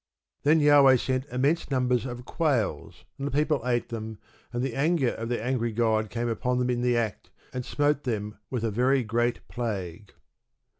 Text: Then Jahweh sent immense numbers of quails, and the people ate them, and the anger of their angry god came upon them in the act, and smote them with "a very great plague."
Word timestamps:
Then 0.41 0.59
Jahweh 0.61 0.95
sent 0.95 1.27
immense 1.31 1.69
numbers 1.69 2.07
of 2.07 2.25
quails, 2.25 3.05
and 3.19 3.27
the 3.27 3.31
people 3.31 3.61
ate 3.63 3.89
them, 3.89 4.17
and 4.51 4.63
the 4.63 4.73
anger 4.73 5.09
of 5.09 5.29
their 5.29 5.43
angry 5.45 5.71
god 5.71 6.09
came 6.09 6.27
upon 6.27 6.57
them 6.57 6.71
in 6.71 6.81
the 6.81 6.97
act, 6.97 7.29
and 7.53 7.63
smote 7.63 8.01
them 8.03 8.39
with 8.49 8.63
"a 8.63 8.71
very 8.71 9.03
great 9.03 9.47
plague." 9.47 10.11